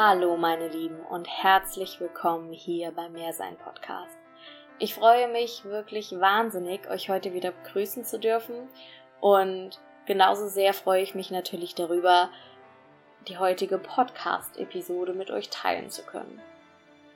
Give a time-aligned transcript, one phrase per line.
[0.00, 4.16] Hallo meine Lieben und herzlich willkommen hier beim Mehrsein Podcast.
[4.78, 8.68] Ich freue mich wirklich wahnsinnig, euch heute wieder begrüßen zu dürfen
[9.20, 9.70] und
[10.06, 12.30] genauso sehr freue ich mich natürlich darüber,
[13.26, 16.40] die heutige Podcast-Episode mit euch teilen zu können.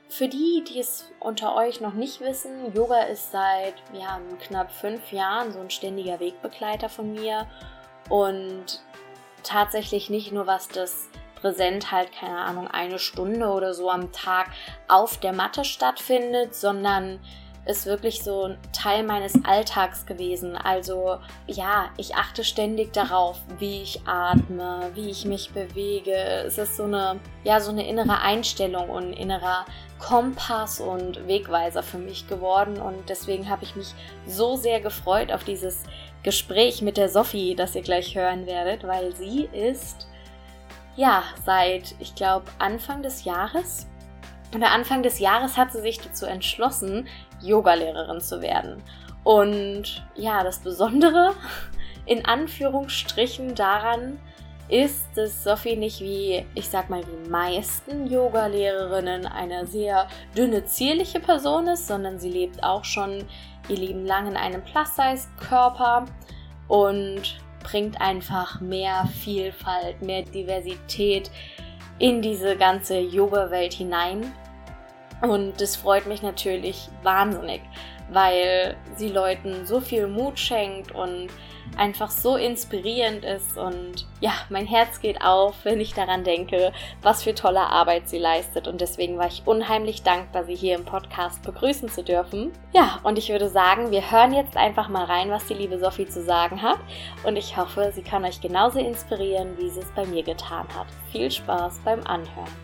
[0.09, 5.13] Für die, die es unter euch noch nicht wissen, Yoga ist seit ja, knapp fünf
[5.13, 7.47] Jahren so ein ständiger Wegbegleiter von mir
[8.09, 8.83] und
[9.41, 11.07] tatsächlich nicht nur was das
[11.43, 14.47] präsent halt, keine Ahnung, eine Stunde oder so am Tag
[14.87, 17.19] auf der Matte stattfindet, sondern
[17.65, 20.55] ist wirklich so ein Teil meines Alltags gewesen.
[20.55, 26.13] Also ja, ich achte ständig darauf, wie ich atme, wie ich mich bewege.
[26.13, 29.65] Es ist so eine, ja, so eine innere Einstellung und ein innerer
[29.99, 32.81] Kompass und Wegweiser für mich geworden.
[32.81, 33.93] Und deswegen habe ich mich
[34.27, 35.83] so sehr gefreut auf dieses
[36.23, 40.07] Gespräch mit der Sophie, das ihr gleich hören werdet, weil sie ist
[40.95, 43.87] ja, seit, ich glaube, Anfang des Jahres.
[44.55, 47.07] Oder Anfang des Jahres hat sie sich dazu entschlossen,
[47.41, 48.83] Yogalehrerin zu werden.
[49.23, 51.33] Und ja, das Besondere
[52.05, 54.19] in Anführungsstrichen daran
[54.69, 60.07] ist, dass Sophie nicht wie, ich sag mal, die meisten Yogalehrerinnen eine sehr
[60.37, 63.25] dünne, zierliche Person ist, sondern sie lebt auch schon
[63.67, 66.05] ihr Leben lang in einem Plus-Size-Körper
[66.67, 71.31] und bringt einfach mehr Vielfalt, mehr Diversität
[71.99, 74.33] in diese ganze Yoga-Welt hinein.
[75.23, 77.61] Und das freut mich natürlich wahnsinnig,
[78.09, 81.29] weil sie Leuten so viel Mut schenkt und
[81.77, 87.23] einfach so inspirierend ist und ja, mein Herz geht auf, wenn ich daran denke, was
[87.23, 91.41] für tolle Arbeit sie leistet und deswegen war ich unheimlich dankbar, sie hier im Podcast
[91.43, 92.51] begrüßen zu dürfen.
[92.73, 96.07] Ja, und ich würde sagen, wir hören jetzt einfach mal rein, was die liebe Sophie
[96.07, 96.79] zu sagen hat
[97.23, 100.87] und ich hoffe, sie kann euch genauso inspirieren, wie sie es bei mir getan hat.
[101.11, 102.62] Viel Spaß beim Anhören.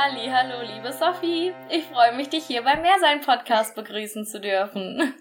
[0.00, 1.52] Halli, hallo, liebe Sophie.
[1.70, 5.12] Ich freue mich, dich hier beim Mehrsein Podcast begrüßen zu dürfen.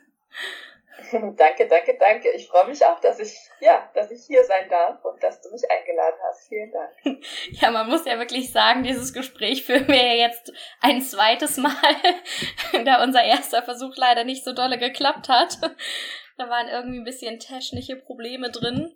[1.11, 2.29] danke, danke, danke.
[2.35, 5.49] Ich freue mich auch, dass ich, ja, dass ich hier sein darf und dass du
[5.49, 6.47] mich eingeladen hast.
[6.47, 6.91] Vielen Dank.
[7.59, 11.73] Ja, man muss ja wirklich sagen, dieses Gespräch führen wir ja jetzt ein zweites Mal,
[12.85, 15.57] da unser erster Versuch leider nicht so dolle geklappt hat.
[16.37, 18.95] Da waren irgendwie ein bisschen technische Probleme drin.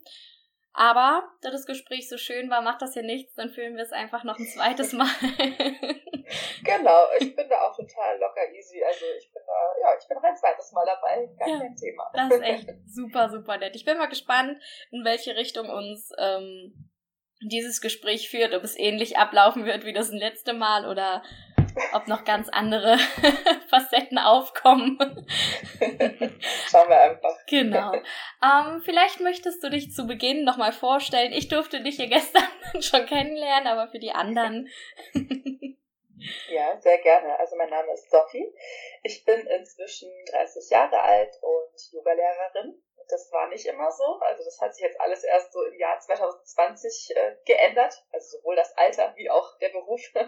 [0.74, 3.92] Aber da das Gespräch so schön war, macht das ja nichts, dann fühlen wir es
[3.92, 5.10] einfach noch ein zweites Mal.
[6.64, 8.82] genau, ich bin da auch total locker easy.
[8.84, 11.76] Also ich bin da, ja, ich bin noch ein zweites Mal dabei, gar ja, kein
[11.76, 12.10] Thema.
[12.14, 13.76] Das ist echt super, super nett.
[13.76, 14.62] Ich bin mal gespannt,
[14.92, 16.90] in welche Richtung uns ähm,
[17.42, 21.24] dieses Gespräch führt, ob es ähnlich ablaufen wird wie das letzte Mal oder
[21.94, 22.98] ob noch ganz andere
[23.70, 24.98] Facetten aufkommen.
[26.70, 27.38] Schauen wir einfach.
[27.48, 27.94] Genau.
[27.94, 31.34] Ähm, vielleicht möchtest du dich zu Beginn nochmal vorstellen.
[31.34, 32.44] Ich durfte dich hier gestern
[32.80, 34.70] schon kennenlernen, aber für die anderen.
[36.50, 37.40] ja, sehr gerne.
[37.40, 38.54] Also mein Name ist Sophie.
[39.04, 42.82] Ich bin inzwischen 30 Jahre alt und Yogalehrerin.
[43.52, 44.20] Nicht immer so.
[44.22, 47.94] Also das hat sich jetzt alles erst so im Jahr 2020 äh, geändert.
[48.12, 50.02] Also sowohl das Alter wie auch der Beruf.
[50.16, 50.26] und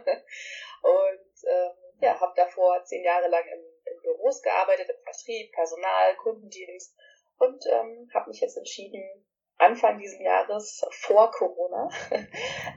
[1.48, 6.98] ähm, ja, habe davor zehn Jahre lang in, in Büros gearbeitet, im Vertrieb, Personal, Kundendienst
[7.38, 9.04] und ähm, habe mich jetzt entschieden,
[9.58, 11.90] Anfang dieses Jahres vor Corona,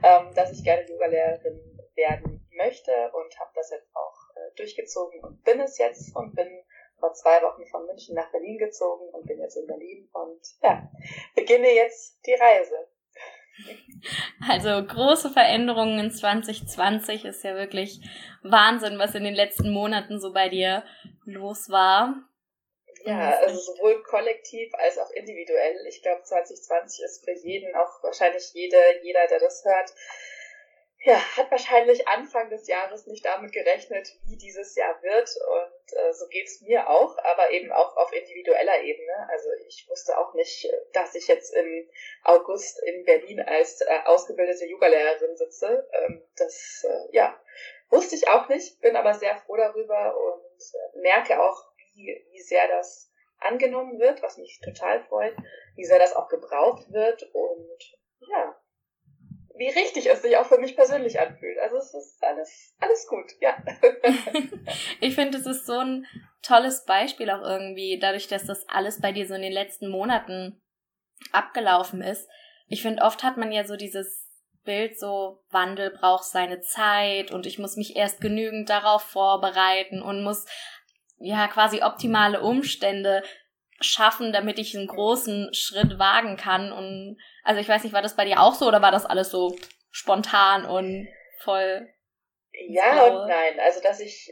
[0.03, 5.43] ähm, dass ich gerne Yogalehrerin werden möchte und habe das jetzt auch äh, durchgezogen und
[5.43, 6.63] bin es jetzt und bin
[6.99, 10.89] vor zwei Wochen von München nach Berlin gezogen und bin jetzt in Berlin und ja,
[11.35, 12.87] beginne jetzt die Reise.
[14.47, 17.99] Also große Veränderungen in 2020 ist ja wirklich
[18.43, 20.83] Wahnsinn, was in den letzten Monaten so bei dir
[21.25, 22.15] los war.
[23.03, 25.85] Ja, also sowohl kollektiv als auch individuell.
[25.87, 29.93] Ich glaube, 2020 ist für jeden, auch wahrscheinlich jede, jeder, der das hört,
[31.07, 35.29] ja, hat wahrscheinlich Anfang des Jahres nicht damit gerechnet, wie dieses Jahr wird.
[35.47, 39.29] Und äh, so geht's mir auch, aber eben auch auf individueller Ebene.
[39.29, 41.89] Also ich wusste auch nicht, dass ich jetzt im
[42.25, 45.87] August in Berlin als äh, ausgebildete Yogalehrerin sitze.
[45.93, 47.39] Ähm, das, äh, ja,
[47.89, 51.63] wusste ich auch nicht, bin aber sehr froh darüber und äh, merke auch,
[51.93, 53.09] wie, wie sehr das
[53.39, 55.37] angenommen wird, was mich total freut,
[55.77, 57.97] wie sehr das auch gebraucht wird und
[58.29, 58.59] ja,
[59.57, 61.57] wie richtig es sich auch für mich persönlich anfühlt.
[61.59, 63.57] Also es ist alles, alles gut, ja.
[65.01, 66.05] ich finde, es ist so ein
[66.41, 70.61] tolles Beispiel auch irgendwie, dadurch, dass das alles bei dir so in den letzten Monaten
[71.31, 72.27] abgelaufen ist.
[72.67, 74.27] Ich finde, oft hat man ja so dieses
[74.63, 80.23] Bild, so Wandel braucht seine Zeit und ich muss mich erst genügend darauf vorbereiten und
[80.23, 80.45] muss
[81.19, 83.23] ja quasi optimale Umstände
[83.79, 86.71] schaffen, damit ich einen großen Schritt wagen kann.
[86.71, 89.29] Und also ich weiß nicht, war das bei dir auch so oder war das alles
[89.29, 89.55] so
[89.91, 91.07] spontan und
[91.39, 91.87] voll?
[92.67, 93.59] Ja und nein.
[93.59, 94.31] Also dass ich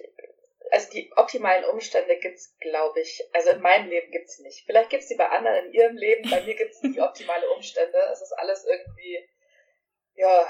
[0.72, 4.66] also die optimalen Umstände gibt's, glaube ich, also in meinem Leben gibt's nicht.
[4.66, 7.98] Vielleicht gibt's die bei anderen in ihrem Leben, bei mir gibt's die optimale Umstände.
[8.12, 9.30] Es ist alles irgendwie,
[10.16, 10.48] ja,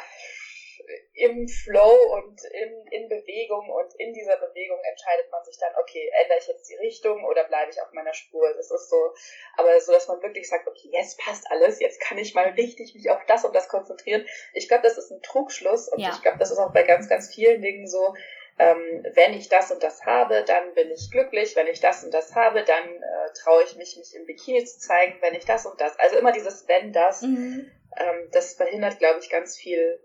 [1.13, 6.11] im Flow und in, in Bewegung und in dieser Bewegung entscheidet man sich dann, okay,
[6.21, 8.53] ändere ich jetzt die Richtung oder bleibe ich auf meiner Spur?
[8.55, 9.13] Das ist so,
[9.57, 12.93] aber so, dass man wirklich sagt, okay, jetzt passt alles, jetzt kann ich mal richtig
[12.95, 14.25] mich auf das und das konzentrieren.
[14.53, 16.11] Ich glaube, das ist ein Trugschluss und ja.
[16.13, 18.13] ich glaube, das ist auch bei ganz, ganz vielen Dingen so,
[18.57, 21.55] ähm, wenn ich das und das habe, dann bin ich glücklich.
[21.55, 24.79] Wenn ich das und das habe, dann äh, traue ich mich, mich im Bikini zu
[24.79, 25.17] zeigen.
[25.21, 27.69] Wenn ich das und das, also immer dieses wenn das, mhm.
[27.97, 29.99] ähm, das verhindert, glaube ich, ganz viel,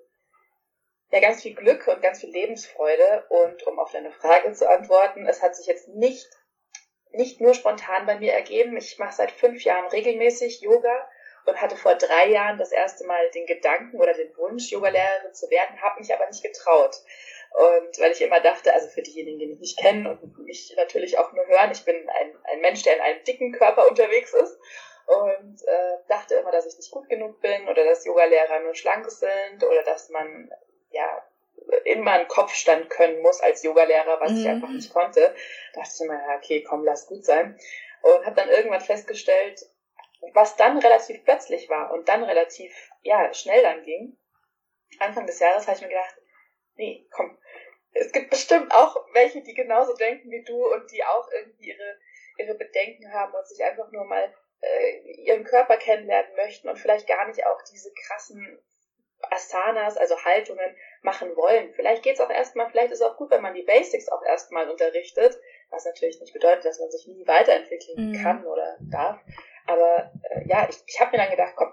[1.11, 3.27] ja, ganz viel Glück und ganz viel Lebensfreude.
[3.29, 6.29] Und um auf deine Frage zu antworten, es hat sich jetzt nicht
[7.13, 8.77] nicht nur spontan bei mir ergeben.
[8.77, 11.09] Ich mache seit fünf Jahren regelmäßig Yoga
[11.47, 15.51] und hatte vor drei Jahren das erste Mal den Gedanken oder den Wunsch, Yogalehrerin zu
[15.51, 16.97] werden, habe mich aber nicht getraut.
[17.53, 21.19] Und weil ich immer dachte, also für diejenigen, die mich nicht kennen und mich natürlich
[21.19, 24.57] auch nur hören, ich bin ein, ein Mensch, der in einem dicken Körper unterwegs ist
[25.07, 29.11] und äh, dachte immer, dass ich nicht gut genug bin oder dass Yogalehrer nur schlank
[29.11, 30.49] sind oder dass man
[30.91, 31.25] ja
[31.85, 34.39] immer einen Kopfstand können muss als Yogalehrer, was mhm.
[34.39, 35.35] ich einfach nicht konnte.
[35.75, 37.59] Da dachte ich immer, ja, okay, komm, lass gut sein.
[38.03, 39.61] Und habe dann irgendwann festgestellt,
[40.33, 42.73] was dann relativ plötzlich war und dann relativ
[43.03, 44.17] ja schnell dann ging.
[44.99, 46.17] Anfang des Jahres habe ich mir gedacht,
[46.75, 47.39] nee, komm,
[47.93, 51.99] es gibt bestimmt auch welche, die genauso denken wie du und die auch irgendwie ihre,
[52.39, 57.07] ihre Bedenken haben und sich einfach nur mal äh, ihren Körper kennenlernen möchten und vielleicht
[57.07, 58.63] gar nicht auch diese krassen
[59.31, 61.73] Asanas, also Haltungen, machen wollen.
[61.75, 64.69] Vielleicht geht's auch erstmal, vielleicht ist es auch gut, wenn man die Basics auch erstmal
[64.69, 65.39] unterrichtet,
[65.71, 68.23] was natürlich nicht bedeutet, dass man sich nie weiterentwickeln mhm.
[68.23, 69.21] kann oder darf.
[69.67, 71.73] Aber äh, ja, ich, ich habe mir dann gedacht, komm,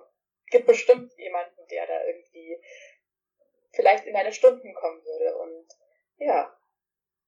[0.49, 2.61] gibt bestimmt jemanden, der da irgendwie
[3.73, 5.37] vielleicht in meine Stunden kommen würde.
[5.37, 5.67] Und
[6.17, 6.55] ja,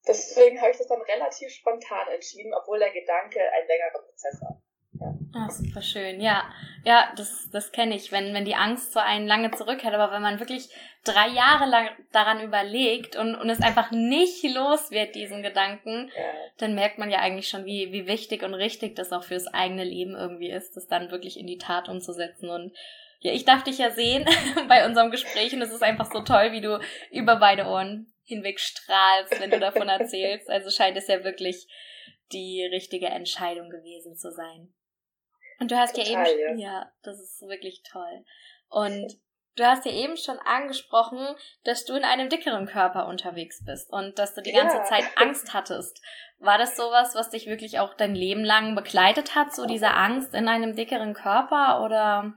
[0.07, 4.61] deswegen habe ich das dann relativ spontan entschieden, obwohl der Gedanke ein längerer Prozess war.
[4.99, 5.13] Ja.
[5.33, 6.19] Ah, super schön.
[6.19, 6.43] Ja,
[6.83, 10.21] ja, das, das kenne ich, wenn, wenn die Angst so einen lange zurückhält, aber wenn
[10.21, 10.69] man wirklich
[11.05, 16.11] drei Jahre lang daran überlegt und, und es einfach nicht los wird, diesen Gedanken,
[16.57, 19.85] dann merkt man ja eigentlich schon, wie, wie wichtig und richtig das auch fürs eigene
[19.85, 22.75] Leben irgendwie ist, das dann wirklich in die Tat umzusetzen und
[23.21, 24.25] ja, ich darf dich ja sehen
[24.67, 26.79] bei unserem Gespräch und es ist einfach so toll, wie du
[27.11, 30.49] über beide Ohren hinweg strahlst, wenn du davon erzählst.
[30.49, 31.67] Also scheint es ja wirklich
[32.31, 34.73] die richtige Entscheidung gewesen zu sein.
[35.59, 36.71] Und du hast Total, ja eben, ja.
[36.71, 38.25] ja, das ist wirklich toll.
[38.69, 39.17] Und
[39.55, 41.19] du hast ja eben schon angesprochen,
[41.63, 44.83] dass du in einem dickeren Körper unterwegs bist und dass du die ganze ja.
[44.85, 46.01] Zeit Angst hattest.
[46.39, 50.33] War das sowas, was dich wirklich auch dein Leben lang begleitet hat, so diese Angst
[50.33, 52.33] in einem dickeren Körper oder?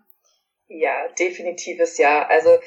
[0.66, 2.26] Ja, definitives Ja.
[2.26, 2.58] Also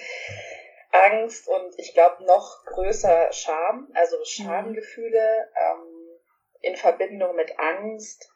[0.91, 4.25] Angst und ich glaube noch größer Scham, also mhm.
[4.25, 6.19] Schamgefühle ähm,
[6.61, 8.29] in Verbindung mit Angst,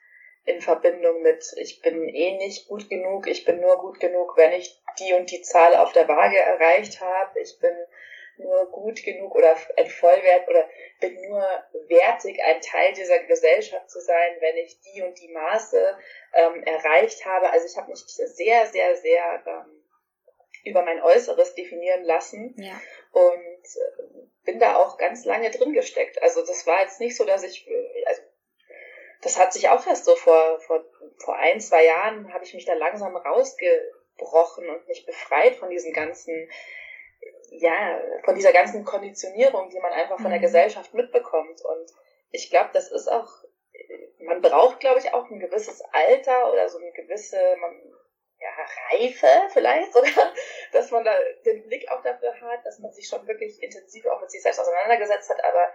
[0.46, 4.54] in Verbindung mit ich bin eh nicht gut genug, ich bin nur gut genug, wenn
[4.54, 7.74] ich die und die Zahl auf der Waage erreicht habe, ich bin
[8.40, 10.68] nur gut genug oder ein Vollwert oder
[11.00, 11.46] bin nur
[11.88, 15.98] wertig, ein Teil dieser Gesellschaft zu sein, wenn ich die und die Maße
[16.34, 17.50] ähm, erreicht habe.
[17.50, 19.84] Also ich habe mich sehr, sehr, sehr ähm,
[20.64, 22.80] über mein Äußeres definieren lassen ja.
[23.12, 24.10] und äh,
[24.46, 26.22] bin da auch ganz lange drin gesteckt.
[26.22, 28.19] Also das war jetzt nicht so, dass ich, äh, also
[29.22, 30.84] das hat sich auch erst so vor, vor,
[31.18, 35.94] vor ein, zwei Jahren habe ich mich da langsam rausgebrochen und mich befreit von diesen
[35.94, 36.50] ganzen
[37.52, 40.44] ja, von dieser ganzen Konditionierung, die man einfach von der mhm.
[40.44, 41.64] Gesellschaft mitbekommt.
[41.64, 41.92] Und
[42.32, 43.28] ich glaube, das ist auch,
[44.20, 47.82] man braucht, glaube ich, auch ein gewisses Alter oder so eine gewisse man,
[48.40, 48.50] ja,
[48.92, 50.34] Reife vielleicht sogar,
[50.72, 51.14] dass man da
[51.46, 54.60] den Blick auch dafür hat, dass man sich schon wirklich intensiv auch mit sich selbst
[54.60, 55.44] auseinandergesetzt hat.
[55.44, 55.72] Aber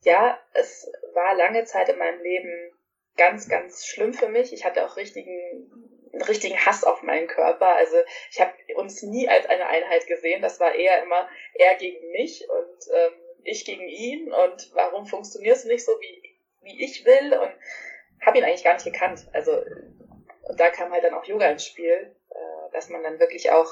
[0.00, 2.72] ja, es war lange Zeit in meinem Leben
[3.18, 4.52] ganz, ganz schlimm für mich.
[4.52, 5.70] Ich hatte auch richtigen
[6.26, 7.76] richtigen Hass auf meinen Körper.
[7.76, 7.96] Also
[8.30, 10.42] ich habe uns nie als eine Einheit gesehen.
[10.42, 13.12] Das war eher immer er gegen mich und ähm,
[13.44, 14.32] ich gegen ihn.
[14.32, 17.34] Und warum funktionierst du nicht so, wie, wie ich will?
[17.34, 17.52] Und
[18.24, 19.28] habe ihn eigentlich gar nicht gekannt.
[19.32, 19.62] Also
[20.48, 23.68] und da kam halt dann auch Yoga ins Spiel, äh, dass man dann wirklich auch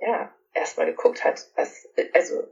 [0.00, 2.44] ja erstmal geguckt hat, was also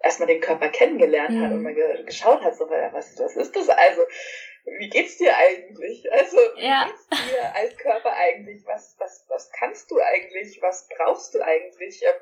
[0.00, 1.44] erstmal den Körper kennengelernt mhm.
[1.44, 4.02] hat und mal ge geschaut hat, so was, was ist das also?
[4.64, 6.10] Wie geht's dir eigentlich?
[6.12, 6.86] Also, ja.
[6.86, 8.64] wie geht's dir als Körper eigentlich?
[8.66, 10.58] Was, was, was kannst du eigentlich?
[10.62, 12.02] Was brauchst du eigentlich?
[12.02, 12.14] Ähm,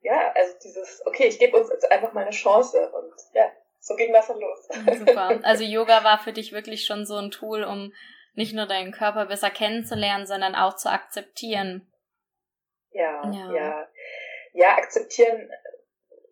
[0.00, 3.50] ja, also dieses, okay, ich gebe uns jetzt einfach mal eine Chance und ja,
[3.80, 4.68] so ging das dann los.
[4.98, 5.40] Super.
[5.42, 7.92] Also Yoga war für dich wirklich schon so ein Tool, um
[8.34, 11.92] nicht nur deinen Körper besser kennenzulernen, sondern auch zu akzeptieren.
[12.90, 13.52] Ja, ja.
[13.52, 13.88] Ja,
[14.52, 15.50] ja akzeptieren,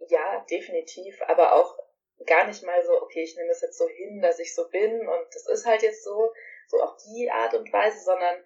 [0.08, 1.76] ja, definitiv, aber auch
[2.24, 5.06] gar nicht mal so, okay, ich nehme es jetzt so hin, dass ich so bin
[5.06, 6.32] und es ist halt jetzt so,
[6.68, 8.42] so auf die Art und Weise, sondern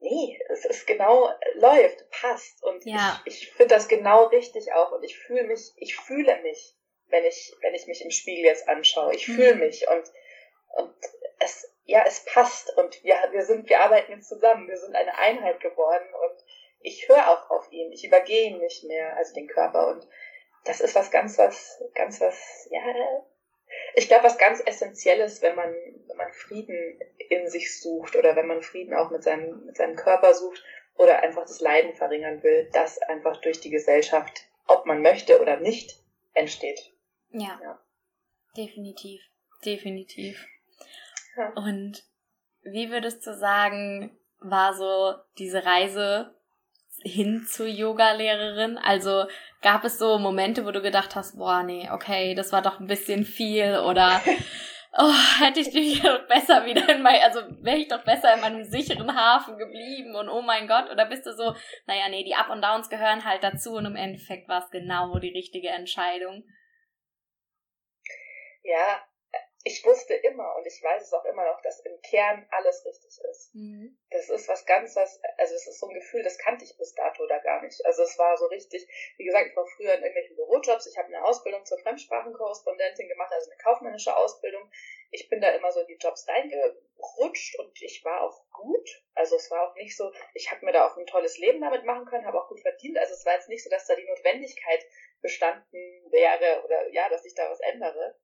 [0.00, 3.20] nee, es ist genau, läuft, passt und ja.
[3.24, 6.74] ich, ich finde das genau richtig auch und ich fühle mich, ich fühle mich,
[7.08, 9.60] wenn ich, wenn ich mich im Spiegel jetzt anschaue, ich fühle mhm.
[9.60, 10.12] mich und,
[10.76, 10.94] und
[11.40, 15.16] es, ja, es passt und wir, wir sind, wir arbeiten jetzt zusammen, wir sind eine
[15.18, 16.44] Einheit geworden und
[16.80, 20.06] ich höre auch auf ihn, ich übergehe ihn nicht mehr, also den Körper und
[20.64, 22.80] das ist was ganz was, ganz was, ja,
[23.94, 25.74] ich glaube, was ganz Essentielles, wenn man,
[26.06, 29.96] wenn man Frieden in sich sucht oder wenn man Frieden auch mit seinem, mit seinem
[29.96, 30.62] Körper sucht
[30.96, 35.58] oder einfach das Leiden verringern will, das einfach durch die Gesellschaft, ob man möchte oder
[35.58, 35.98] nicht,
[36.34, 36.92] entsteht.
[37.30, 37.58] Ja.
[37.62, 37.78] ja.
[38.56, 39.20] Definitiv.
[39.64, 40.46] Definitiv.
[41.36, 41.52] Ja.
[41.54, 42.04] Und
[42.62, 46.34] wie würdest du sagen, war so diese Reise
[47.02, 48.78] hin zur Yoga-Lehrerin?
[48.78, 49.26] Also
[49.62, 52.86] gab es so Momente, wo du gedacht hast, boah, nee, okay, das war doch ein
[52.86, 54.20] bisschen viel oder
[54.98, 58.40] oh, hätte ich dich doch besser wieder in mein, also wäre ich doch besser in
[58.40, 61.54] meinem sicheren Hafen geblieben und oh mein Gott, oder bist du so,
[61.86, 65.18] naja, nee, die Up und Downs gehören halt dazu und im Endeffekt war es genau
[65.18, 66.44] die richtige Entscheidung.
[68.62, 69.00] Ja,
[69.68, 73.20] ich wusste immer und ich weiß es auch immer noch, dass im Kern alles richtig
[73.30, 73.54] ist.
[73.54, 73.98] Mhm.
[74.10, 76.94] Das ist was ganz, was, also es ist so ein Gefühl, das kannte ich bis
[76.94, 77.84] dato da gar nicht.
[77.84, 81.08] Also es war so richtig, wie gesagt, ich war früher in irgendwelchen Bürojobs, ich habe
[81.08, 84.70] eine Ausbildung zur Fremdsprachenkorrespondentin gemacht, also eine kaufmännische Ausbildung.
[85.10, 89.04] Ich bin da immer so in die Jobs reingerutscht und ich war auch gut.
[89.14, 91.84] Also es war auch nicht so, ich habe mir da auch ein tolles Leben damit
[91.84, 92.96] machen können, habe auch gut verdient.
[92.98, 94.84] Also es war jetzt nicht so, dass da die Notwendigkeit
[95.20, 98.16] bestanden wäre oder ja, dass ich da was ändere.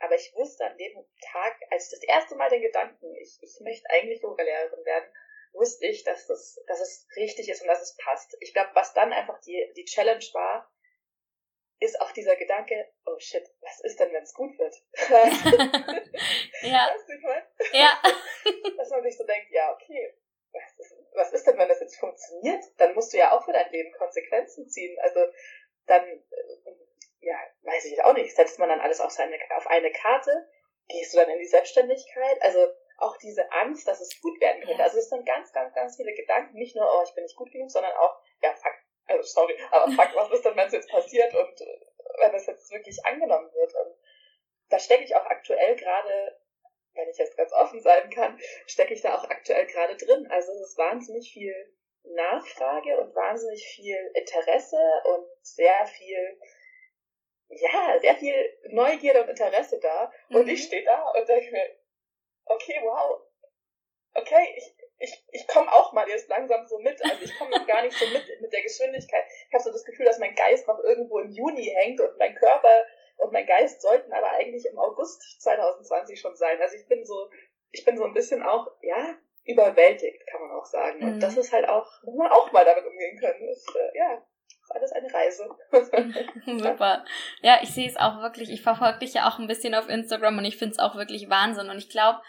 [0.00, 3.60] Aber ich wusste an dem Tag, als ich das erste Mal den Gedanken, ich, ich
[3.60, 5.12] möchte eigentlich Yoga-Lehrerin werden,
[5.52, 8.36] wusste ich, dass das, dass es richtig ist und dass es passt.
[8.40, 10.70] Ich glaube, was dann einfach die, die Challenge war,
[11.80, 14.74] ist auch dieser Gedanke, oh shit, was ist denn, wenn es gut wird?
[16.62, 16.90] ja.
[16.92, 18.02] Weißt du, Ja.
[18.76, 20.14] Dass man sich so denkt, ja, okay,
[20.52, 22.62] was ist, was ist denn, wenn das jetzt funktioniert?
[22.76, 24.96] Dann musst du ja auch für dein Leben Konsequenzen ziehen.
[25.00, 25.20] Also
[25.86, 26.22] dann
[27.20, 30.48] ja, weiß ich auch nicht, setzt man dann alles auf, seine, auf eine Karte?
[30.88, 32.42] Gehst du dann in die Selbstständigkeit?
[32.42, 32.66] Also
[32.98, 34.82] auch diese Angst, dass es gut werden könnte.
[34.82, 36.56] Also es sind ganz, ganz, ganz viele Gedanken.
[36.56, 38.74] Nicht nur, oh, ich bin nicht gut genug, sondern auch, ja, fuck,
[39.06, 41.80] also sorry, aber fuck, was ist denn, wenn es jetzt passiert und äh,
[42.18, 43.74] wenn es jetzt wirklich angenommen wird?
[43.74, 43.94] Und
[44.68, 46.40] da stecke ich auch aktuell gerade,
[46.94, 50.26] wenn ich jetzt ganz offen sein kann, stecke ich da auch aktuell gerade drin.
[50.30, 51.54] Also es ist wahnsinnig viel
[52.02, 56.38] Nachfrage und wahnsinnig viel Interesse und sehr viel
[57.50, 58.34] ja, sehr viel
[58.68, 60.12] Neugierde und Interesse da.
[60.28, 60.36] Mhm.
[60.36, 61.66] Und ich stehe da und denke mir,
[62.46, 63.20] okay, wow,
[64.14, 67.02] okay, ich, ich, ich komme auch mal jetzt langsam so mit.
[67.02, 69.24] Also ich komme noch gar nicht so mit mit der Geschwindigkeit.
[69.48, 72.34] Ich habe so das Gefühl, dass mein Geist noch irgendwo im Juni hängt und mein
[72.34, 76.60] Körper und mein Geist sollten aber eigentlich im August 2020 schon sein.
[76.60, 77.30] Also ich bin so,
[77.70, 80.98] ich bin so ein bisschen auch, ja, überwältigt, kann man auch sagen.
[81.00, 81.14] Mhm.
[81.14, 83.46] Und das ist halt auch, muss man auch mal damit umgehen können.
[83.46, 84.26] Das, äh, ja,
[84.70, 85.48] alles eine Reise.
[86.46, 87.04] Super.
[87.42, 88.50] Ja, ich sehe es auch wirklich.
[88.50, 91.28] Ich verfolge dich ja auch ein bisschen auf Instagram und ich finde es auch wirklich
[91.28, 91.68] Wahnsinn.
[91.70, 92.20] Und ich glaube,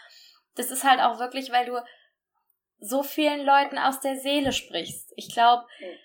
[0.56, 1.78] das ist halt auch wirklich, weil du
[2.82, 5.12] so vielen Leuten aus der Seele sprichst.
[5.16, 5.96] Ich glaube, mhm.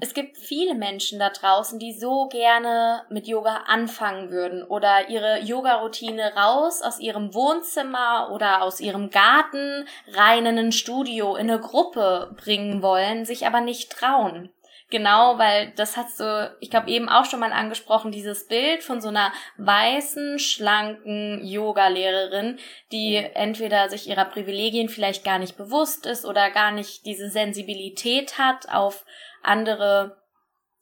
[0.00, 5.40] es gibt viele Menschen da draußen, die so gerne mit Yoga anfangen würden oder ihre
[5.40, 11.60] Yoga-Routine raus aus ihrem Wohnzimmer oder aus ihrem Garten rein in ein Studio, in eine
[11.60, 14.52] Gruppe bringen wollen, sich aber nicht trauen.
[14.92, 19.00] Genau, weil das hast du, ich glaube, eben auch schon mal angesprochen, dieses Bild von
[19.00, 22.58] so einer weißen, schlanken Yoga-Lehrerin,
[22.92, 28.36] die entweder sich ihrer Privilegien vielleicht gar nicht bewusst ist oder gar nicht diese Sensibilität
[28.36, 29.06] hat, auf
[29.42, 30.18] andere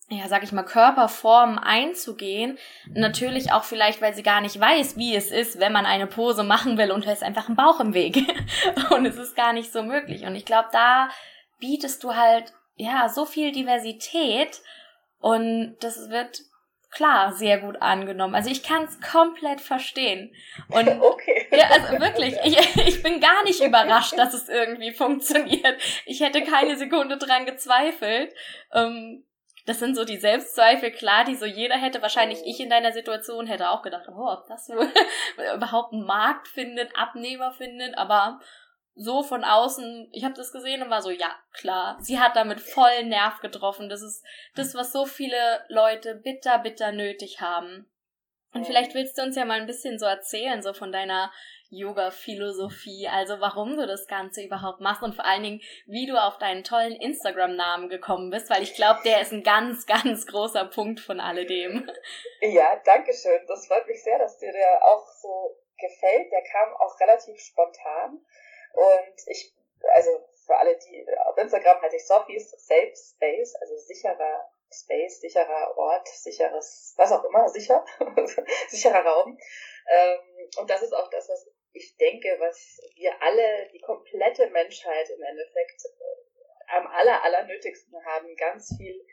[0.08, 2.58] ja, sag ich mal, Körperformen einzugehen.
[2.92, 6.42] Natürlich auch vielleicht, weil sie gar nicht weiß, wie es ist, wenn man eine Pose
[6.42, 8.16] machen will und da ist einfach ein Bauch im Weg.
[8.90, 10.24] und es ist gar nicht so möglich.
[10.24, 11.10] Und ich glaube, da
[11.60, 14.60] bietest du halt ja, so viel Diversität
[15.18, 16.40] und das wird
[16.90, 18.34] klar sehr gut angenommen.
[18.34, 20.34] Also ich kann es komplett verstehen.
[20.68, 21.46] Und okay.
[21.52, 25.80] ja, also wirklich, ich, ich bin gar nicht überrascht, dass es irgendwie funktioniert.
[26.06, 28.32] Ich hätte keine Sekunde dran gezweifelt.
[28.72, 29.25] Ähm,
[29.66, 32.02] das sind so die Selbstzweifel, klar, die so jeder hätte.
[32.02, 34.68] Wahrscheinlich ich in deiner Situation hätte auch gedacht, oh, ob das
[35.54, 38.40] überhaupt einen Markt findet, Abnehmer findet, aber
[38.94, 42.61] so von außen, ich habe das gesehen und war so, ja, klar, sie hat damit
[42.61, 43.88] vollen Nerv getroffen.
[43.88, 47.90] Das ist das, was so viele Leute bitter, bitter nötig haben.
[48.52, 51.30] Und vielleicht willst du uns ja mal ein bisschen so erzählen, so von deiner
[51.70, 56.37] Yoga-Philosophie, also warum du das Ganze überhaupt machst und vor allen Dingen, wie du auf
[56.38, 60.99] deinen tollen Instagram-Namen gekommen bist, weil ich glaube, der ist ein ganz, ganz großer Punkt
[60.99, 61.88] von alledem.
[62.40, 63.40] Ja, danke schön.
[63.47, 66.32] Das freut mich sehr, dass dir der auch so gefällt.
[66.32, 68.20] Der kam auch relativ spontan
[68.72, 69.54] und ich,
[69.94, 70.10] also
[70.46, 76.08] für alle, die auf Instagram heiße ich Sophies Safe Space, also sicherer Space, sicherer Ort,
[76.08, 77.84] sicheres, was auch immer, sicher,
[78.68, 79.38] sicherer Raum.
[79.88, 85.10] Ähm, und das ist auch das, was ich denke, was wir alle, die komplette Menschheit
[85.10, 89.06] im Endeffekt äh, am aller, aller nötigsten haben, ganz viel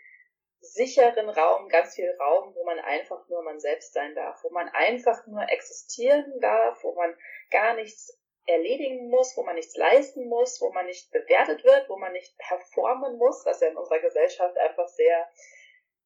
[0.60, 4.70] sicheren Raum, ganz viel Raum, wo man einfach nur man selbst sein darf, wo man
[4.70, 7.16] einfach nur existieren darf, wo man
[7.52, 11.98] gar nichts erledigen muss, wo man nichts leisten muss, wo man nicht bewertet wird, wo
[11.98, 15.30] man nicht performen muss, was ja in unserer Gesellschaft einfach sehr,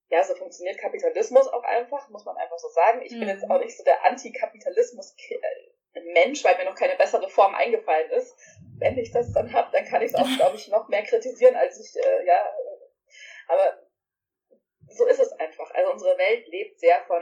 [0.10, 3.04] ja, so funktioniert Kapitalismus auch einfach, muss man einfach so sagen.
[3.04, 3.20] Ich mhm.
[3.20, 8.36] bin jetzt auch nicht so der Antikapitalismus-Mensch, weil mir noch keine bessere Form eingefallen ist.
[8.80, 11.56] Wenn ich das dann habe, dann kann ich es auch, glaube ich, noch mehr kritisieren,
[11.56, 12.52] als ich, äh, ja,
[13.48, 13.88] aber
[14.88, 15.70] so ist es einfach.
[15.72, 17.22] Also unsere Welt lebt sehr von,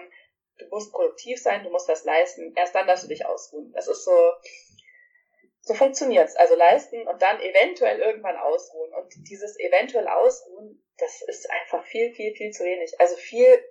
[0.57, 3.73] du musst produktiv sein, du musst das leisten, erst dann darfst du dich ausruhen.
[3.73, 4.33] Das ist so,
[5.69, 6.35] so funktioniert's.
[6.35, 8.91] Also leisten und dann eventuell irgendwann ausruhen.
[8.95, 12.99] Und dieses eventuell ausruhen, das ist einfach viel, viel, viel zu wenig.
[12.99, 13.63] Also viel,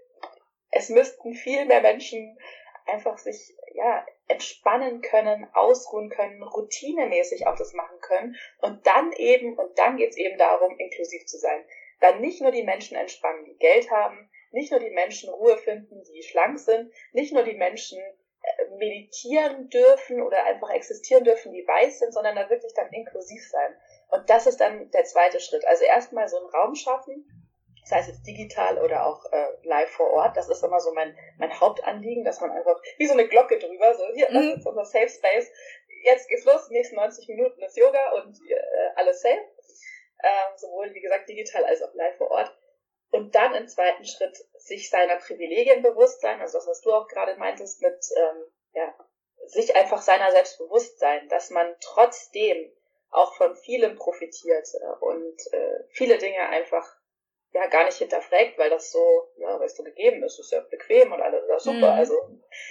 [0.70, 2.38] es müssten viel mehr Menschen
[2.86, 8.36] einfach sich, ja, entspannen können, ausruhen können, routinemäßig auch das machen können.
[8.60, 11.64] Und dann eben, und dann geht's eben darum, inklusiv zu sein.
[12.00, 16.04] Dann nicht nur die Menschen entspannen, die Geld haben, nicht nur die Menschen Ruhe finden,
[16.04, 18.00] die schlank sind, nicht nur die Menschen
[18.78, 23.76] meditieren dürfen oder einfach existieren dürfen, die weiß sind, sondern da wirklich dann inklusiv sein.
[24.08, 25.66] Und das ist dann der zweite Schritt.
[25.66, 27.26] Also erstmal so einen Raum schaffen,
[27.84, 30.36] sei es jetzt digital oder auch äh, live vor Ort.
[30.36, 33.94] Das ist immer so mein, mein Hauptanliegen, dass man einfach wie so eine Glocke drüber,
[33.94, 34.54] so hier, das mhm.
[34.56, 35.50] ist unser Safe Space.
[36.04, 39.40] Jetzt geht's los, nächsten 90 Minuten ist Yoga und äh, alles safe.
[40.22, 42.56] Ähm, sowohl, wie gesagt, digital als auch live vor Ort.
[43.10, 47.08] Und dann im zweiten Schritt sich seiner Privilegien bewusst sein, also das, was du auch
[47.08, 48.44] gerade meintest, mit ähm,
[48.74, 48.94] ja,
[49.46, 52.70] sich einfach seiner selbst bewusst sein, dass man trotzdem
[53.10, 56.86] auch von vielem profitiert äh, und äh, viele Dinge einfach
[57.52, 60.60] ja gar nicht hinterfragt, weil das so, ja, weil es so gegeben ist, ist ja
[60.60, 61.92] bequem und alles ist super.
[61.92, 61.98] Mhm.
[61.98, 62.14] Also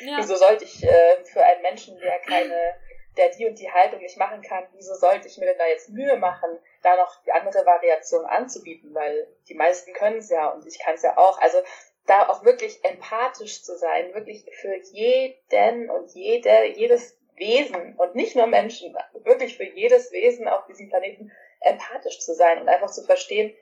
[0.01, 0.17] ja.
[0.19, 2.75] wieso sollte ich äh, für einen Menschen, der keine
[3.17, 5.89] der die und die Haltung nicht machen kann, wieso sollte ich mir denn da jetzt
[5.89, 10.65] Mühe machen, da noch die andere Variation anzubieten, weil die meisten können es ja und
[10.65, 11.39] ich kann es ja auch.
[11.39, 11.57] Also
[12.05, 18.35] da auch wirklich empathisch zu sein, wirklich für jeden und jede, jedes Wesen und nicht
[18.35, 23.03] nur Menschen, wirklich für jedes Wesen auf diesem Planeten empathisch zu sein und einfach zu
[23.03, 23.53] verstehen,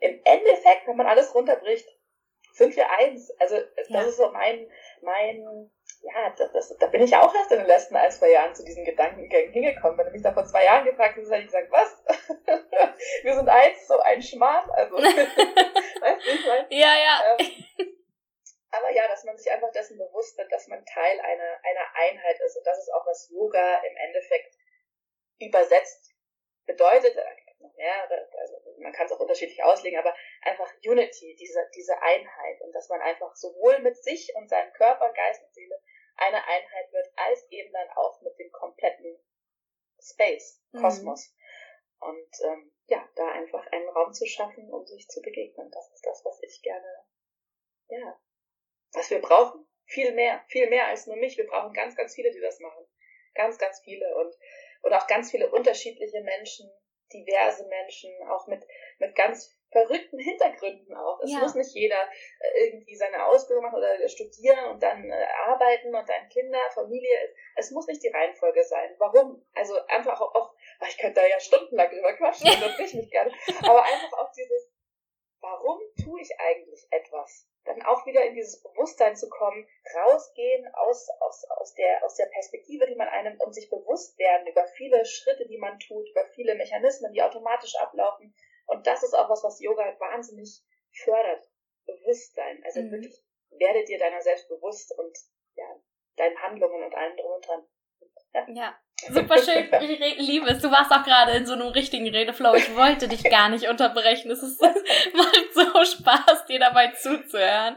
[0.00, 1.88] im Endeffekt, wenn man alles runterbricht,
[2.52, 3.30] sind wir eins.
[3.38, 4.02] Also das ja.
[4.02, 4.66] ist so mein,
[5.02, 5.70] mein
[6.04, 8.62] ja, das, das, da bin ich auch erst in den letzten ein, zwei Jahren zu
[8.64, 9.96] diesen Gedankengängen hingekommen.
[9.96, 12.04] Wenn du mich da vor zwei Jahren gefragt hättest, hätte ich gesagt, was?
[13.22, 14.70] Wir sind eins, so ein Schmarrn.
[14.70, 16.66] Also, weißt du, ich meine?
[16.70, 17.36] Ja, ja.
[17.38, 17.96] Ähm,
[18.70, 22.38] aber ja, dass man sich einfach dessen bewusst wird, dass man Teil einer, einer Einheit
[22.44, 22.56] ist.
[22.56, 24.54] Und das ist auch, was Yoga im Endeffekt
[25.38, 26.12] übersetzt
[26.66, 27.16] bedeutet.
[27.74, 32.60] Mehrere, also man kann es auch unterschiedlich auslegen, aber einfach Unity, diese, diese Einheit.
[32.60, 35.80] Und dass man einfach sowohl mit sich und seinem Körper, Geist und Seele
[36.16, 39.18] eine Einheit wird, als eben dann auch mit dem kompletten
[40.00, 40.80] Space, mhm.
[40.80, 41.30] Kosmos.
[41.30, 42.08] Mhm.
[42.08, 45.70] Und ähm, ja, da einfach einen Raum zu schaffen, um sich zu begegnen.
[45.70, 47.04] Das ist das, was ich gerne,
[47.88, 48.20] ja,
[48.92, 49.66] was wir brauchen.
[49.86, 51.36] Viel mehr, viel mehr als nur mich.
[51.36, 52.86] Wir brauchen ganz, ganz viele, die das machen.
[53.34, 54.34] Ganz, ganz viele und,
[54.82, 56.70] und auch ganz viele unterschiedliche Menschen,
[57.14, 58.66] diverse Menschen, auch mit,
[58.98, 61.20] mit ganz verrückten Hintergründen auch.
[61.20, 61.38] Es ja.
[61.38, 62.00] muss nicht jeder
[62.40, 67.34] äh, irgendwie seine Ausbildung machen oder studieren und dann äh, arbeiten und dann Kinder, Familie.
[67.56, 68.94] Es muss nicht die Reihenfolge sein.
[68.98, 69.44] Warum?
[69.54, 70.54] Also einfach auch,
[70.88, 73.32] ich könnte da ja stundenlang drüber quatschen, das will ich nicht gerne.
[73.68, 74.72] Aber einfach auch dieses,
[75.40, 77.48] warum tue ich eigentlich etwas?
[77.64, 82.26] Dann auch wieder in dieses Bewusstsein zu kommen, rausgehen aus, aus, aus, der, aus der
[82.26, 86.26] Perspektive, die man einem und sich bewusst werden über viele Schritte, die man tut, über
[86.34, 88.34] viele Mechanismen, die automatisch ablaufen
[88.66, 91.48] und das ist auch was, was Yoga wahnsinnig fördert.
[91.86, 92.62] Bewusstsein.
[92.64, 92.92] Also mhm.
[92.92, 95.16] wirklich, werde dir deiner selbst bewusst und
[95.54, 95.66] ja,
[96.16, 97.66] deinen Handlungen und allem drum und dran.
[98.54, 98.80] Ja,
[99.12, 99.68] super schön.
[99.80, 100.60] Ich liebe es.
[100.60, 102.54] Du warst auch gerade in so einem richtigen Redeflow.
[102.54, 104.30] Ich wollte dich gar nicht unterbrechen.
[104.30, 104.60] Es ist,
[105.14, 107.76] macht so Spaß, dir dabei zuzuhören.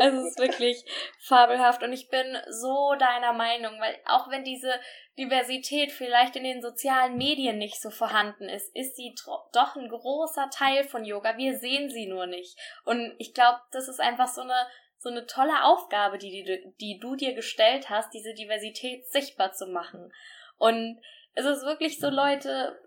[0.00, 0.84] Es ist wirklich
[1.20, 4.72] fabelhaft und ich bin so deiner Meinung, weil auch wenn diese
[5.18, 9.14] Diversität vielleicht in den sozialen Medien nicht so vorhanden ist, ist sie
[9.52, 11.36] doch ein großer Teil von Yoga.
[11.36, 12.56] Wir sehen sie nur nicht.
[12.84, 14.66] Und ich glaube, das ist einfach so eine
[14.98, 19.66] so eine tolle Aufgabe, die, die, die du dir gestellt hast, diese Diversität sichtbar zu
[19.66, 20.12] machen.
[20.58, 20.98] Und
[21.34, 22.78] es ist wirklich so, Leute,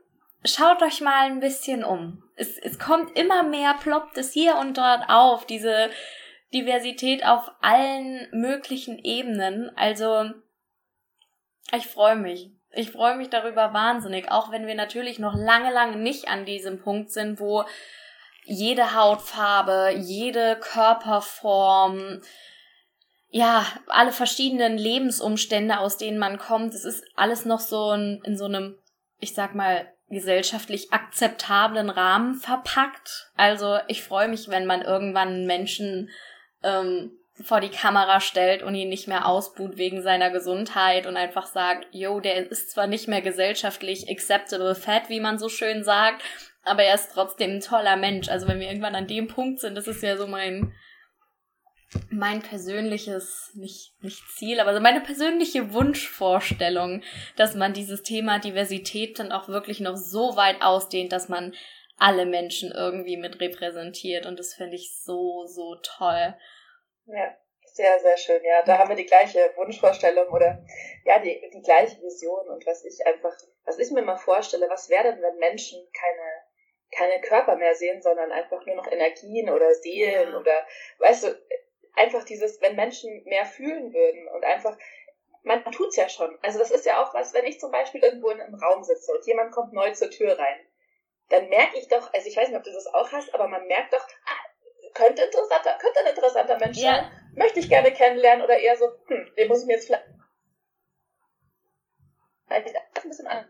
[0.43, 2.23] schaut euch mal ein bisschen um.
[2.35, 5.89] Es, es kommt immer mehr, ploppt es hier und dort auf, diese
[6.53, 9.71] Diversität auf allen möglichen Ebenen.
[9.75, 10.31] Also,
[11.75, 12.51] ich freue mich.
[12.71, 16.79] Ich freue mich darüber wahnsinnig, auch wenn wir natürlich noch lange, lange nicht an diesem
[16.79, 17.65] Punkt sind, wo
[18.45, 22.21] jede Hautfarbe, jede Körperform,
[23.29, 28.37] ja, alle verschiedenen Lebensumstände, aus denen man kommt, es ist alles noch so in, in
[28.37, 28.75] so einem,
[29.19, 33.31] ich sag mal, gesellschaftlich akzeptablen Rahmen verpackt.
[33.35, 36.09] Also ich freue mich, wenn man irgendwann einen Menschen
[36.63, 37.11] ähm,
[37.43, 41.87] vor die Kamera stellt und ihn nicht mehr ausbuht wegen seiner Gesundheit und einfach sagt,
[41.91, 46.23] yo, der ist zwar nicht mehr gesellschaftlich acceptable fat, wie man so schön sagt,
[46.63, 48.29] aber er ist trotzdem ein toller Mensch.
[48.29, 50.73] Also wenn wir irgendwann an dem Punkt sind, das ist ja so mein
[52.11, 57.01] mein persönliches, nicht, nicht Ziel, aber so meine persönliche Wunschvorstellung,
[57.35, 61.55] dass man dieses Thema Diversität dann auch wirklich noch so weit ausdehnt, dass man
[61.97, 64.25] alle Menschen irgendwie mit repräsentiert.
[64.25, 66.35] Und das finde ich so, so toll.
[67.05, 68.43] Ja, sehr, sehr schön.
[68.43, 70.63] Ja, da haben wir die gleiche Wunschvorstellung oder
[71.05, 72.47] ja, die, die gleiche Vision.
[72.49, 77.09] Und was ich einfach, was ich mir mal vorstelle, was wäre denn, wenn Menschen keine,
[77.09, 80.65] keine Körper mehr sehen, sondern einfach nur noch Energien oder Seelen oder,
[80.99, 81.41] weißt du,
[81.95, 84.77] einfach dieses, wenn Menschen mehr fühlen würden und einfach,
[85.43, 86.37] man tut's ja schon.
[86.41, 89.11] Also das ist ja auch was, wenn ich zum Beispiel irgendwo in einem Raum sitze
[89.11, 90.59] und jemand kommt neu zur Tür rein,
[91.29, 93.65] dann merke ich doch, also ich weiß nicht, ob du das auch hast, aber man
[93.67, 94.49] merkt doch, ah,
[94.93, 96.95] könnte interessanter, könnte ein interessanter Mensch ja.
[96.95, 100.05] sein, möchte ich gerne kennenlernen oder eher so, hm, den muss ich mir jetzt vielleicht
[102.49, 103.49] ein bisschen an.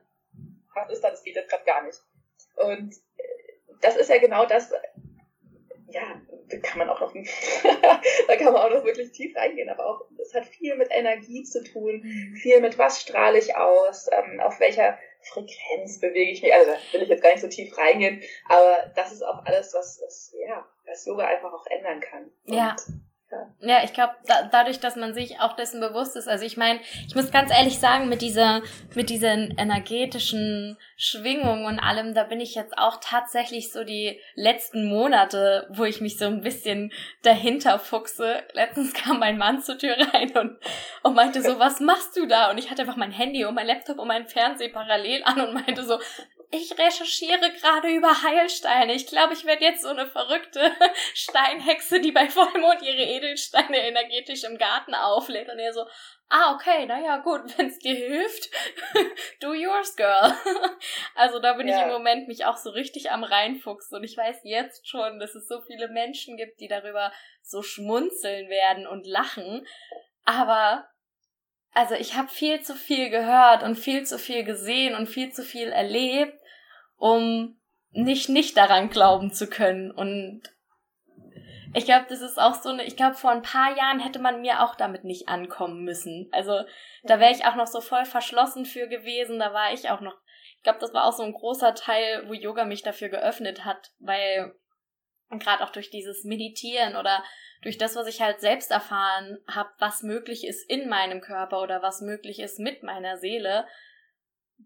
[0.76, 2.00] Was ist da, das geht jetzt gerade gar nicht.
[2.56, 2.94] Und
[3.82, 4.72] das ist ja genau das,
[5.88, 6.22] ja,
[6.58, 7.14] kann man auch noch,
[8.28, 11.44] da kann man auch noch wirklich tief reingehen, aber auch, es hat viel mit Energie
[11.44, 12.36] zu tun, mhm.
[12.36, 16.78] viel mit was strahle ich aus, ähm, auf welcher Frequenz bewege ich mich, also da
[16.94, 20.36] will ich jetzt gar nicht so tief reingehen, aber das ist auch alles, was, was
[20.48, 22.32] ja, was Yoga einfach auch ändern kann.
[22.46, 22.76] Und ja.
[23.62, 26.80] Ja, ich glaube, da, dadurch, dass man sich auch dessen bewusst ist, also ich meine,
[27.08, 28.62] ich muss ganz ehrlich sagen, mit dieser,
[28.96, 34.86] mit diesen energetischen Schwingungen und allem, da bin ich jetzt auch tatsächlich so die letzten
[34.86, 38.44] Monate, wo ich mich so ein bisschen dahinter fuchse.
[38.54, 40.58] Letztens kam mein Mann zur Tür rein und,
[41.04, 42.50] und meinte so, was machst du da?
[42.50, 45.54] Und ich hatte einfach mein Handy und mein Laptop und mein Fernseher parallel an und
[45.54, 46.00] meinte so,
[46.52, 48.94] ich recherchiere gerade über Heilsteine.
[48.94, 50.72] Ich glaube, ich werde jetzt so eine verrückte
[51.14, 55.50] Steinhexe, die bei Vollmond ihre Edelsteine energetisch im Garten auflädt.
[55.50, 55.86] Und er so,
[56.30, 58.50] ah, okay, naja, gut, wenn es dir hilft,
[59.42, 60.34] do yours, girl.
[61.16, 61.78] also da bin ja.
[61.78, 63.98] ich im Moment mich auch so richtig am reinfuchsen.
[63.98, 67.12] Und ich weiß jetzt schon, dass es so viele Menschen gibt, die darüber
[67.44, 69.68] so schmunzeln werden und lachen.
[70.26, 70.88] Aber
[71.74, 75.44] also ich habe viel zu viel gehört und viel zu viel gesehen und viel zu
[75.44, 76.39] viel erlebt,
[77.00, 77.60] um
[77.92, 79.90] nicht nicht daran glauben zu können.
[79.90, 80.44] Und
[81.74, 84.42] ich glaube, das ist auch so eine, ich glaube, vor ein paar Jahren hätte man
[84.42, 86.30] mir auch damit nicht ankommen müssen.
[86.32, 86.62] Also
[87.04, 90.16] da wäre ich auch noch so voll verschlossen für gewesen, da war ich auch noch,
[90.58, 93.92] ich glaube, das war auch so ein großer Teil, wo Yoga mich dafür geöffnet hat,
[94.00, 94.54] weil
[95.30, 97.24] gerade auch durch dieses Meditieren oder
[97.62, 101.82] durch das, was ich halt selbst erfahren habe, was möglich ist in meinem Körper oder
[101.82, 103.68] was möglich ist mit meiner Seele,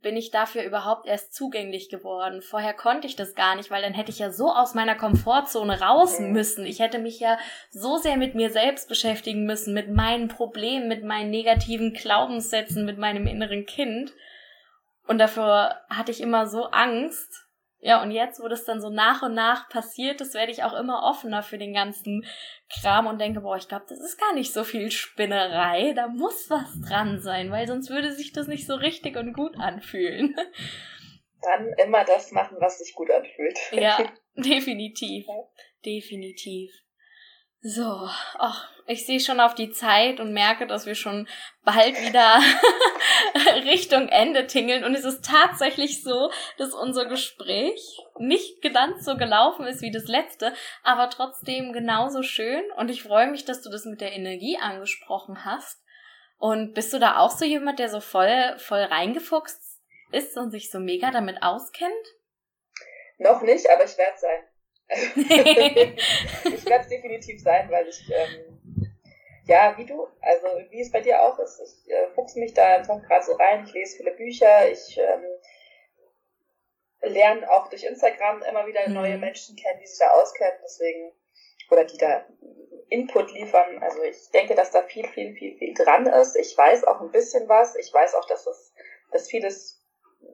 [0.02, 2.42] bin ich dafür überhaupt erst zugänglich geworden.
[2.42, 5.80] Vorher konnte ich das gar nicht, weil dann hätte ich ja so aus meiner Komfortzone
[5.82, 6.66] raus müssen.
[6.66, 7.38] Ich hätte mich ja
[7.70, 12.98] so sehr mit mir selbst beschäftigen müssen, mit meinen Problemen, mit meinen negativen Glaubenssätzen, mit
[12.98, 14.14] meinem inneren Kind.
[15.08, 17.43] Und dafür hatte ich immer so Angst,
[17.86, 20.74] ja, und jetzt, wo das dann so nach und nach passiert ist, werde ich auch
[20.74, 22.26] immer offener für den ganzen
[22.70, 26.50] Kram und denke, boah, ich glaube, das ist gar nicht so viel Spinnerei, da muss
[26.50, 30.34] was dran sein, weil sonst würde sich das nicht so richtig und gut anfühlen.
[31.42, 33.60] Dann immer das machen, was sich gut anfühlt.
[33.74, 33.98] Ja,
[34.36, 35.26] definitiv.
[35.86, 36.72] Definitiv.
[37.66, 41.30] So, ach, ich sehe schon auf die Zeit und merke, dass wir schon
[41.64, 42.42] bald wieder
[43.64, 44.84] Richtung Ende tingeln.
[44.84, 50.10] Und es ist tatsächlich so, dass unser Gespräch nicht ganz so gelaufen ist wie das
[50.10, 52.70] letzte, aber trotzdem genauso schön.
[52.76, 55.82] Und ich freue mich, dass du das mit der Energie angesprochen hast.
[56.38, 59.62] Und bist du da auch so jemand, der so voll, voll reingefuchst
[60.12, 61.94] ist und sich so mega damit auskennt?
[63.20, 64.53] Noch nicht, aber ich werde sein.
[65.16, 68.92] ich werde es definitiv sein, weil ich, ähm,
[69.46, 72.76] ja, wie du, also wie es bei dir auch ist, ich äh, fuchse mich da
[72.76, 75.24] einfach gerade so rein, ich lese viele Bücher, ich ähm,
[77.02, 78.94] lerne auch durch Instagram immer wieder mhm.
[78.94, 81.12] neue Menschen kennen, die sich da auskennen, deswegen,
[81.70, 82.26] oder die da
[82.90, 83.82] Input liefern.
[83.82, 86.36] Also ich denke, dass da viel, viel, viel, viel dran ist.
[86.36, 87.76] Ich weiß auch ein bisschen was.
[87.76, 88.74] Ich weiß auch, dass es,
[89.12, 89.82] dass vieles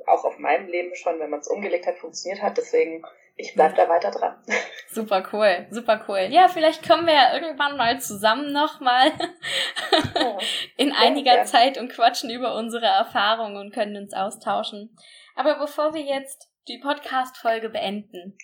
[0.05, 2.57] auch auf meinem Leben schon, wenn man es umgelegt hat, funktioniert hat.
[2.57, 3.03] Deswegen,
[3.39, 4.36] ich bleib da weiter dran.
[4.89, 6.28] Super cool, super cool.
[6.30, 9.12] Ja, vielleicht kommen wir ja irgendwann mal zusammen nochmal
[10.78, 11.43] in einiger ja.
[11.45, 14.97] Zeit und quatschen über unsere Erfahrungen und können uns austauschen.
[15.36, 18.36] Aber bevor wir jetzt die Podcast-Folge beenden,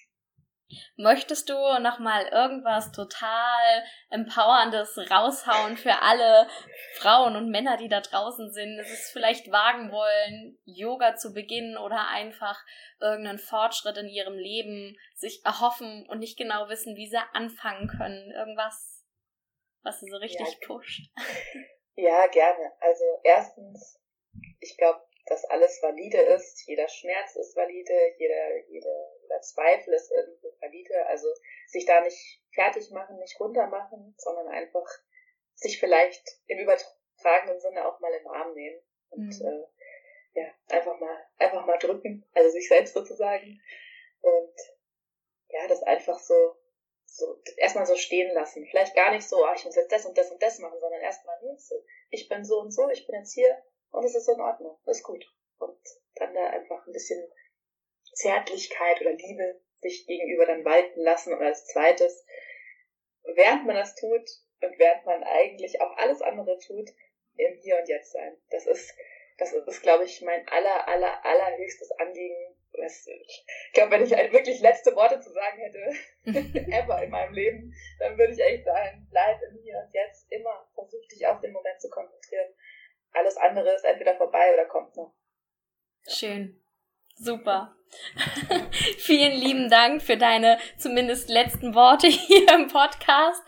[0.97, 6.47] Möchtest du nochmal irgendwas total Empowerndes raushauen für alle
[6.95, 8.79] Frauen und Männer, die da draußen sind?
[8.79, 12.59] Es ist vielleicht wagen wollen, Yoga zu beginnen oder einfach
[12.99, 18.31] irgendeinen Fortschritt in ihrem Leben sich erhoffen und nicht genau wissen, wie sie anfangen können.
[18.31, 19.05] Irgendwas,
[19.83, 21.01] was sie so richtig ja, pusht.
[21.97, 22.73] Ja, gerne.
[22.81, 24.01] Also erstens,
[24.59, 26.67] ich glaube, dass alles valide ist.
[26.67, 31.05] Jeder Schmerz ist valide, jeder, jeder, jeder Zweifel ist irgendwo valide.
[31.07, 31.27] Also
[31.67, 34.87] sich da nicht fertig machen, nicht runter machen, sondern einfach
[35.55, 39.47] sich vielleicht im übertragenen Sinne auch mal im Arm nehmen und mhm.
[39.47, 43.61] äh, ja, einfach mal, einfach mal drücken, also sich selbst sozusagen.
[44.21, 44.55] Und
[45.49, 46.55] ja, das einfach so,
[47.05, 48.65] so erstmal so stehen lassen.
[48.69, 51.01] Vielleicht gar nicht so, ah, ich muss jetzt das und das und das machen, sondern
[51.01, 51.75] erstmal, nee, so,
[52.09, 53.57] ich bin so und so, ich bin jetzt hier,
[53.95, 55.25] und es ist in Ordnung, ist gut.
[55.57, 55.79] Und
[56.15, 57.23] dann da einfach ein bisschen
[58.13, 61.33] Zärtlichkeit oder Liebe sich gegenüber dann walten lassen.
[61.33, 62.25] Und als zweites,
[63.23, 64.27] während man das tut
[64.61, 66.89] und während man eigentlich auch alles andere tut,
[67.37, 68.37] im Hier und Jetzt sein.
[68.49, 68.93] Das ist,
[69.37, 72.55] das ist, glaube ich, mein aller, aller, allerhöchstes Anliegen.
[72.77, 75.93] Was, ich glaube, wenn ich halt wirklich letzte Worte zu sagen hätte,
[76.71, 80.69] ever in meinem Leben, dann würde ich echt sagen, bleib im Hier und Jetzt immer,
[80.73, 82.53] versuch dich auf den Moment zu konzentrieren
[83.15, 85.13] alles andere ist entweder vorbei oder kommt noch.
[86.07, 86.61] Schön.
[87.15, 87.75] Super.
[88.97, 93.41] Vielen lieben Dank für deine zumindest letzten Worte hier im Podcast.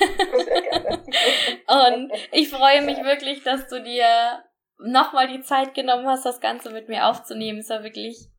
[1.66, 4.44] Und ich freue mich wirklich, dass du dir
[4.78, 7.58] nochmal die Zeit genommen hast, das Ganze mit mir aufzunehmen.
[7.58, 8.30] Es war wirklich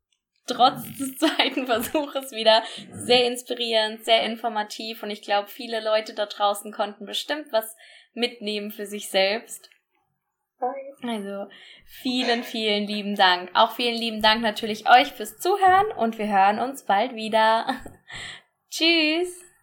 [0.47, 6.25] trotz des zweiten Versuches wieder sehr inspirierend, sehr informativ und ich glaube, viele Leute da
[6.25, 7.75] draußen konnten bestimmt was
[8.13, 9.69] mitnehmen für sich selbst.
[11.03, 11.47] Also
[11.85, 13.49] vielen, vielen lieben Dank.
[13.53, 17.65] Auch vielen lieben Dank natürlich euch fürs Zuhören und wir hören uns bald wieder.
[18.69, 19.50] Tschüss.